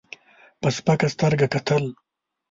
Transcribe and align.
په 0.61 0.67
سپکه 0.77 1.07
سترګه 1.15 1.47
کتل. 1.53 1.83